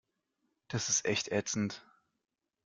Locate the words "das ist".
0.69-1.05